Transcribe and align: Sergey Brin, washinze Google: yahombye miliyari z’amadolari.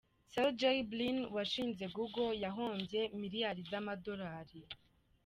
Sergey 0.33 0.79
Brin, 0.91 1.19
washinze 1.35 1.85
Google: 1.95 2.33
yahombye 2.45 2.99
miliyari 3.21 3.61
z’amadolari. 3.69 4.59